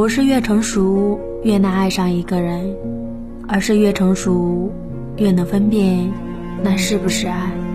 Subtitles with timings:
[0.00, 2.74] 不是越成熟越难爱上一个人
[3.46, 4.72] 而是越成熟
[5.18, 6.10] 越能分辨
[6.62, 7.69] 那是不是爱。